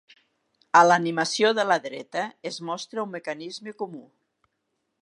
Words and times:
A 0.79 0.81
l'animació 0.87 1.51
de 1.59 1.65
la 1.73 1.77
dreta 1.85 2.25
es 2.53 2.59
mostra 2.71 3.05
un 3.07 3.17
mecanisme 3.19 3.77
comú. 3.85 4.07